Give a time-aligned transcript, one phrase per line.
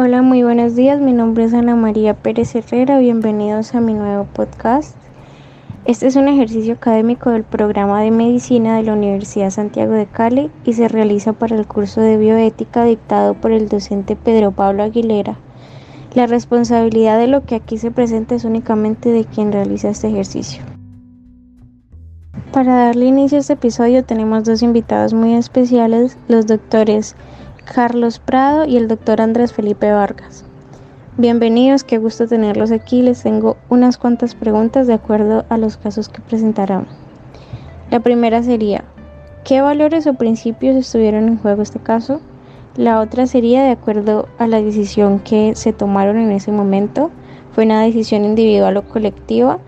[0.00, 1.00] Hola, muy buenos días.
[1.00, 3.00] Mi nombre es Ana María Pérez Herrera.
[3.00, 4.96] Bienvenidos a mi nuevo podcast.
[5.86, 10.52] Este es un ejercicio académico del programa de medicina de la Universidad Santiago de Cali
[10.64, 15.36] y se realiza para el curso de bioética dictado por el docente Pedro Pablo Aguilera.
[16.14, 20.62] La responsabilidad de lo que aquí se presenta es únicamente de quien realiza este ejercicio.
[22.52, 27.16] Para darle inicio a este episodio tenemos dos invitados muy especiales, los doctores
[27.74, 30.44] Carlos Prado y el doctor Andrés Felipe Vargas.
[31.18, 33.02] Bienvenidos, qué gusto tenerlos aquí.
[33.02, 36.86] Les tengo unas cuantas preguntas de acuerdo a los casos que presentarán.
[37.90, 38.84] La primera sería,
[39.44, 42.20] ¿qué valores o principios estuvieron en juego este caso?
[42.74, 47.10] La otra sería de acuerdo a la decisión que se tomaron en ese momento.
[47.52, 49.58] ¿Fue una decisión individual o colectiva?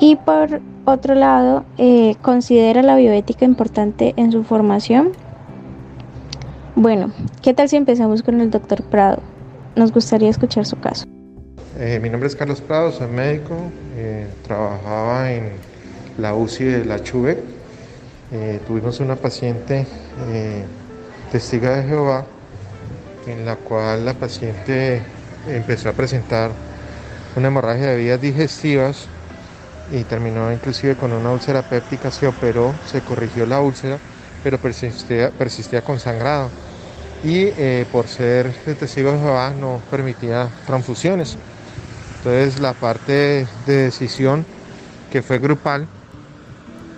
[0.00, 5.12] Y por otro lado, eh, ¿considera la bioética importante en su formación?
[6.76, 9.22] Bueno, ¿qué tal si empezamos con el doctor Prado?
[9.76, 11.04] Nos gustaría escuchar su caso.
[11.78, 13.54] Eh, mi nombre es Carlos Prado, soy médico,
[13.96, 15.52] eh, trabajaba en
[16.18, 17.40] la UCI de la Chuve.
[18.32, 19.86] Eh, tuvimos una paciente
[21.30, 22.26] testiga de Jehová,
[23.28, 25.00] en la cual la paciente
[25.48, 26.50] empezó a presentar
[27.36, 29.06] una hemorragia de vías digestivas
[29.92, 33.98] y terminó inclusive con una úlcera péptica, se operó, se corrigió la úlcera,
[34.42, 36.50] pero persistía, persistía con sangrado
[37.24, 41.38] y eh, por ser testigo de Jehová no permitía transfusiones.
[42.18, 44.44] Entonces la parte de decisión
[45.10, 45.86] que fue grupal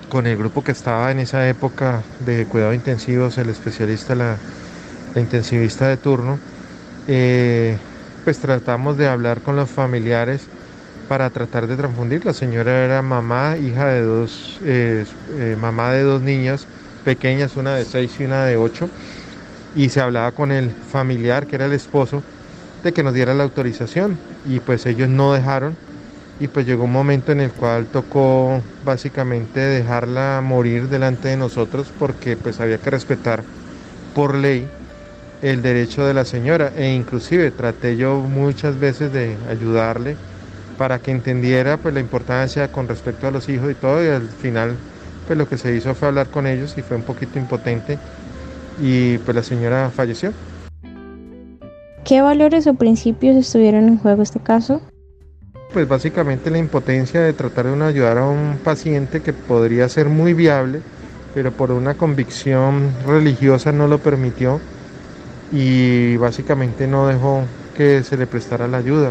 [0.08, 4.36] con el grupo que estaba en esa época de cuidado intensivos, el especialista, la,
[5.14, 6.38] intensivista de turno,
[7.08, 7.78] eh,
[8.24, 10.42] pues tratamos de hablar con los familiares
[11.08, 12.26] para tratar de transfundir.
[12.26, 15.06] La señora era mamá, hija de dos, eh,
[15.60, 16.66] mamá de dos niñas
[17.04, 18.90] pequeñas, una de seis y una de ocho
[19.76, 22.22] y se hablaba con el familiar, que era el esposo,
[22.82, 24.18] de que nos diera la autorización.
[24.48, 25.76] Y pues ellos no dejaron.
[26.40, 31.88] Y pues llegó un momento en el cual tocó básicamente dejarla morir delante de nosotros
[31.98, 33.42] porque pues había que respetar
[34.14, 34.68] por ley
[35.42, 36.72] el derecho de la señora.
[36.74, 40.16] E inclusive traté yo muchas veces de ayudarle
[40.78, 44.02] para que entendiera pues la importancia con respecto a los hijos y todo.
[44.02, 44.76] Y al final
[45.26, 47.98] pues lo que se hizo fue hablar con ellos y fue un poquito impotente
[48.80, 50.32] y pues la señora falleció.
[52.04, 54.80] ¿Qué valores o principios estuvieron en juego este caso?
[55.72, 60.32] Pues básicamente la impotencia de tratar de ayudar a un paciente que podría ser muy
[60.32, 60.80] viable,
[61.34, 64.60] pero por una convicción religiosa no lo permitió
[65.52, 67.42] y básicamente no dejó
[67.76, 69.10] que se le prestara la ayuda.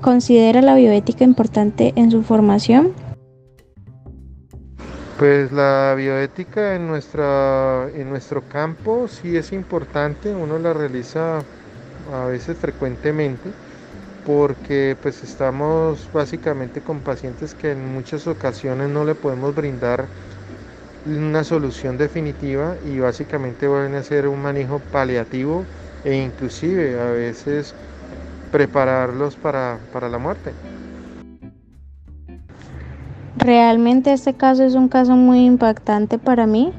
[0.00, 2.92] ¿Considera la bioética importante en su formación?
[5.18, 11.48] Pues la bioética en, nuestra, en nuestro campo sí es importante, uno la realiza
[12.04, 13.56] a veces frecuentemente
[14.22, 20.10] porque pues estamos básicamente con pacientes que en muchas ocasiones no le podemos brindar
[21.04, 25.70] una solución definitiva y básicamente van a hacer un manejo paliativo
[26.04, 27.76] e inclusive a veces
[28.50, 30.58] prepararlos para, para la muerte.
[33.36, 36.72] Realmente este caso es un caso muy impactante para mí,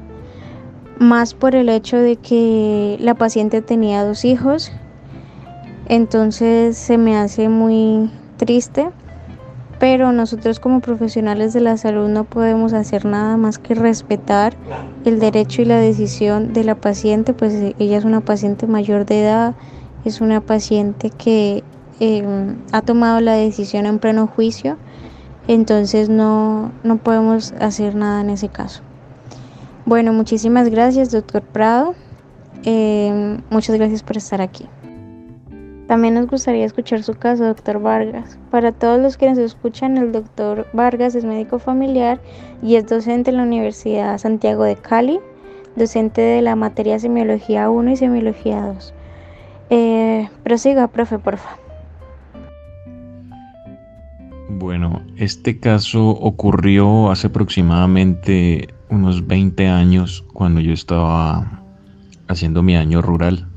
[0.98, 4.72] más por el hecho de que la paciente tenía dos hijos,
[5.86, 8.90] entonces se me hace muy triste,
[9.78, 14.54] pero nosotros como profesionales de la salud no podemos hacer nada más que respetar
[15.06, 19.22] el derecho y la decisión de la paciente, pues ella es una paciente mayor de
[19.22, 19.54] edad,
[20.04, 21.64] es una paciente que
[21.98, 24.76] eh, ha tomado la decisión en pleno juicio
[25.48, 28.82] entonces no, podemos hacer nada en ese caso.
[29.86, 31.94] Bueno, muchísimas gracias, doctor Prado.
[32.64, 34.66] Eh, muchas gracias por estar aquí.
[35.90, 38.38] También nos gustaría escuchar su caso, doctor Vargas.
[38.52, 42.20] Para todos los que nos escuchan, el doctor Vargas es médico familiar
[42.62, 45.18] y es docente en la Universidad Santiago de Cali,
[45.74, 48.94] docente de la materia Semiología 1 y Semiología 2.
[49.70, 51.69] Eh, prosiga, profe, por favor.
[54.60, 61.62] Bueno, este caso ocurrió hace aproximadamente unos 20 años cuando yo estaba
[62.28, 63.48] haciendo mi año rural.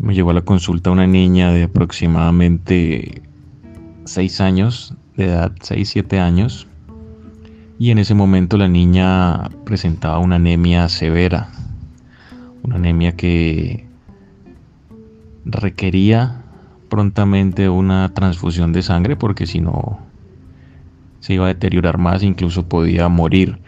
[0.00, 3.22] Me llevó a la consulta una niña de aproximadamente
[4.04, 6.66] 6 años, de edad 6-7 años,
[7.78, 11.52] y en ese momento la niña presentaba una anemia severa,
[12.64, 13.86] una anemia que
[15.44, 16.41] requería
[16.92, 20.00] prontamente una transfusión de sangre porque si no
[21.20, 23.60] se iba a deteriorar más, incluso podía morir.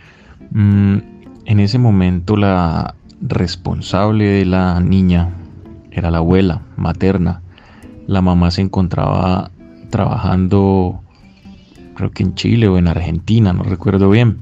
[0.50, 0.98] Mm,
[1.46, 5.30] en ese momento la responsable de la niña
[5.90, 7.40] era la abuela materna.
[8.06, 9.50] La mamá se encontraba
[9.88, 11.00] trabajando,
[11.94, 14.36] creo que en Chile o en Argentina, no recuerdo bien,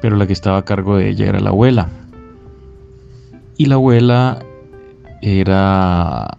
[0.00, 1.90] pero la que estaba a cargo de ella era la abuela.
[3.58, 4.38] Y la abuela
[5.20, 6.38] era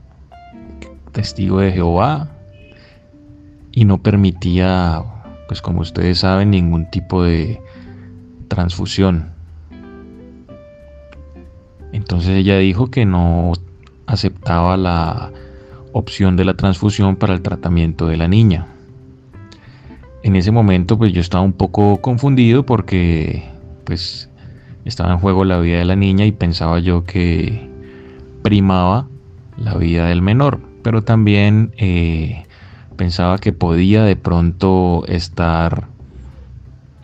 [1.16, 2.28] testigo de Jehová
[3.72, 5.02] y no permitía,
[5.48, 7.62] pues como ustedes saben, ningún tipo de
[8.50, 9.32] transfusión.
[11.94, 13.54] Entonces ella dijo que no
[14.06, 15.32] aceptaba la
[15.94, 18.68] opción de la transfusión para el tratamiento de la niña.
[20.22, 23.46] En ese momento pues yo estaba un poco confundido porque
[23.86, 24.30] pues
[24.84, 27.70] estaba en juego la vida de la niña y pensaba yo que
[28.44, 29.08] primaba
[29.58, 32.46] la vida del menor, pero también eh,
[32.96, 35.88] pensaba que podía de pronto estar,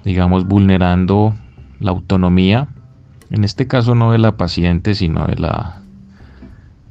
[0.06, 1.34] digamos, vulnerando
[1.80, 2.68] la autonomía,
[3.32, 5.82] en este caso no de la paciente, sino de la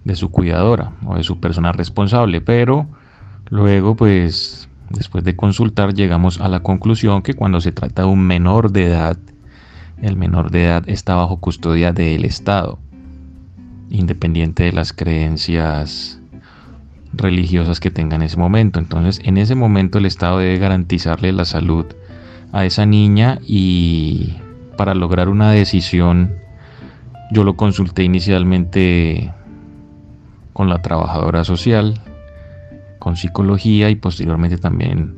[0.03, 2.89] de su cuidadora o de su persona responsable, pero
[3.51, 8.27] luego pues después de consultar llegamos a la conclusión que cuando se trata de un
[8.27, 9.17] menor de edad,
[10.03, 12.81] el menor de edad está bajo custodia del Estado,
[13.91, 16.20] independiente de las creencias
[17.13, 18.79] religiosas que tenga en ese momento.
[18.79, 21.87] Entonces, en ese momento el Estado debe garantizarle la salud
[22.53, 24.37] a esa niña y
[24.77, 26.35] para lograr una decisión,
[27.31, 29.33] yo lo consulté inicialmente
[30.53, 32.01] con la trabajadora social,
[32.99, 35.15] con psicología y posteriormente también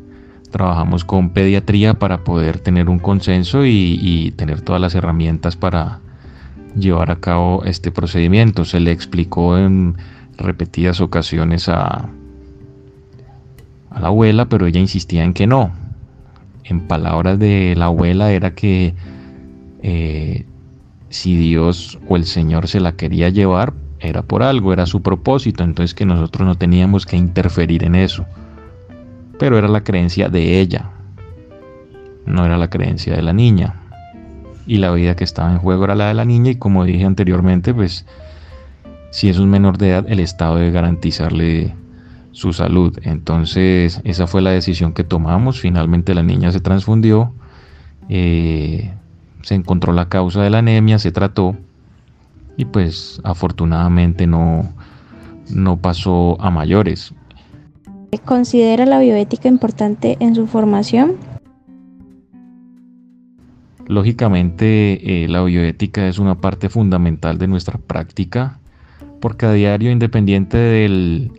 [0.53, 6.01] trabajamos con pediatría para poder tener un consenso y, tener todas las herramientas para
[6.77, 8.65] llevar a cabo este procedimiento.
[8.65, 9.97] Se le explicó en
[10.43, 12.09] repetidas ocasiones a,
[13.91, 15.73] a la abuela, pero ella insistía en que no.
[16.65, 18.95] En palabras de la abuela era que
[19.83, 20.47] eh,
[21.09, 25.63] si Dios o el Señor se la quería llevar, era por algo, era su propósito,
[25.63, 28.25] entonces que nosotros no teníamos que interferir en eso.
[29.39, 30.91] Pero era la creencia de ella,
[32.27, 33.75] no era la creencia de la niña.
[34.67, 37.05] Y la vida que estaba en juego era la de la niña y como dije
[37.05, 38.07] anteriormente, pues
[39.13, 41.75] si es un menor de edad, el Estado debe garantizarle
[42.31, 42.99] su salud.
[43.03, 45.61] Entonces esa fue la decisión que tomamos.
[45.61, 47.35] Finalmente la niña se transfundió,
[48.09, 48.91] eh,
[49.43, 51.55] se encontró la causa de la anemia, se trató
[52.57, 54.73] y pues afortunadamente no,
[55.51, 57.13] no pasó a mayores.
[58.25, 61.17] ¿Considera la bioética importante en su formación?
[63.87, 68.59] Lógicamente eh, la bioética es una parte fundamental de nuestra práctica
[69.23, 71.31] porque a diario, independiente del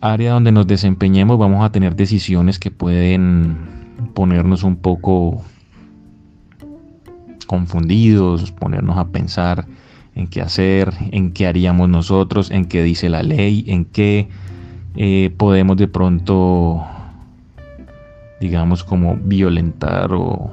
[0.00, 3.56] área donde nos desempeñemos, vamos a tener decisiones que pueden
[4.14, 5.42] ponernos un poco
[7.48, 9.66] confundidos, ponernos a pensar
[10.14, 14.28] en qué hacer, en qué haríamos nosotros, en qué dice la ley, en qué
[14.94, 16.86] eh, podemos de pronto,
[18.40, 20.48] digamos, como violentar o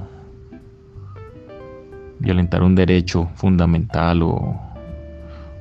[2.18, 4.60] violentar un derecho fundamental o,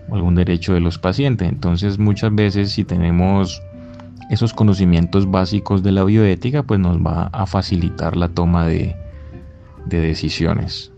[0.09, 1.49] o algún derecho de los pacientes.
[1.49, 3.63] Entonces muchas veces si tenemos
[4.31, 8.97] esos conocimientos básicos de la bioética, pues nos va a facilitar la toma de,
[9.87, 10.91] de decisiones.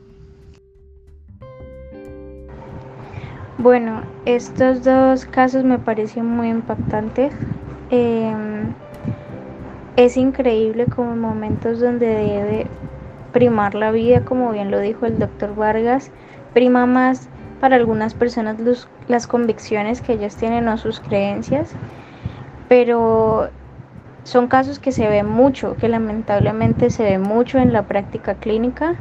[3.58, 7.32] Bueno, estos dos casos me parecen muy impactantes.
[7.91, 8.75] Em,
[9.96, 12.67] es increíble como en momentos donde debe
[13.32, 16.10] primar la vida, como bien lo dijo el doctor Vargas,
[16.53, 18.56] prima más para algunas personas
[19.08, 21.77] las convicciones que ellos tienen o sus creencias,
[22.69, 23.51] pero
[24.25, 28.96] son casos que se ven mucho, que lamentablemente se ve mucho en la práctica clínica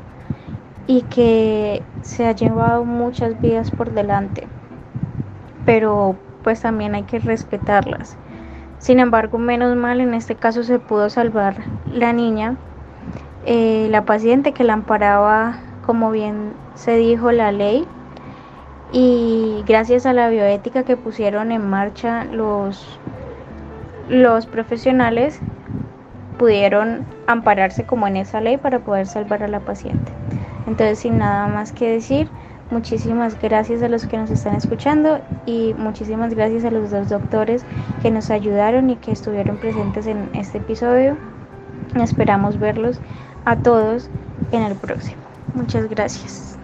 [0.88, 4.50] y que se ha llevado muchas vidas por delante,
[5.64, 8.18] pero pues también hay que respetarlas.
[8.80, 12.58] Sin embargo, menos mal en este caso se pudo salvar la niña,
[13.46, 17.88] eh, la paciente que la amparaba, como bien se dijo, la ley.
[18.98, 22.98] Y gracias a la bioética que pusieron en marcha los,
[24.08, 25.42] los profesionales,
[26.40, 30.14] pudieron ampararse como en esa ley para poder salvar a la paciente.
[30.66, 32.30] Entonces, sin nada más que decir,
[32.72, 37.66] muchísimas gracias a los que nos están escuchando y muchísimas gracias a los dos doctores
[38.02, 41.18] que nos ayudaron y que estuvieron presentes en este episodio.
[42.02, 43.02] Esperamos verlos
[43.44, 44.10] a todos
[44.54, 45.22] en el próximo.
[45.54, 46.55] Muchas gracias.